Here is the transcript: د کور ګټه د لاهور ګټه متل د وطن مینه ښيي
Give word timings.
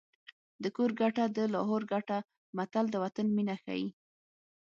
د 0.63 0.65
کور 0.75 0.89
ګټه 1.01 1.23
د 1.35 1.37
لاهور 1.53 1.81
ګټه 1.93 2.17
متل 2.57 2.85
د 2.91 2.95
وطن 3.03 3.27
مینه 3.35 3.55
ښيي 3.63 3.87